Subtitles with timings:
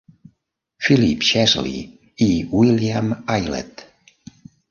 [0.85, 3.87] Philip Chesley i William Aylett.